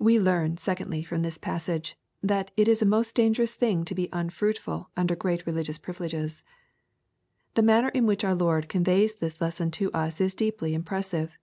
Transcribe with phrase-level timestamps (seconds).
[0.00, 4.08] We learn, secondly, from this passage, that it is a most dangerous thing to be
[4.12, 6.42] unfruitful under greed re ligious 'privileges.
[7.54, 11.38] The manner in which our Lord conveys this lesson to us is deeply impressive.